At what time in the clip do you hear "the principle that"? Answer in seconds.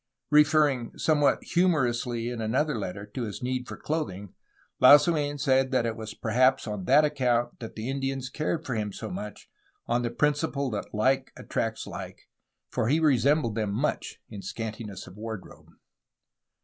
10.01-10.91